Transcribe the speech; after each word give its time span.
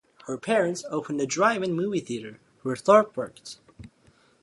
Her 0.25 0.35
parents 0.35 0.83
opened 0.89 1.21
a 1.21 1.27
drive-in 1.27 1.73
movie 1.75 1.99
theater, 1.99 2.39
where 2.63 2.73
Tharp 2.75 3.15
worked. 3.15 3.57